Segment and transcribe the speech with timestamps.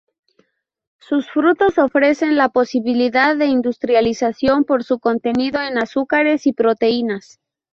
[0.99, 7.39] Sus frutos ofrecen la posibilidad de industrialización por su contenido en azúcares y proteínas.